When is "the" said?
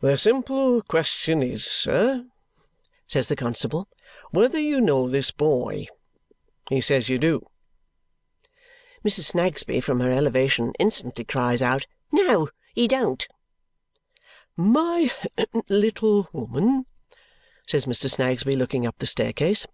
0.00-0.16, 3.26-3.34, 18.98-19.06